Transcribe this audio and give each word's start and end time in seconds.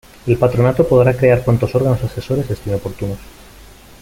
El 0.25 0.35
Patronato 0.35 0.87
podrá 0.87 1.15
crear 1.15 1.43
cuantos 1.43 1.75
órganos 1.75 2.03
asesores 2.03 2.49
estime 2.49 2.73
oportunos. 2.77 3.19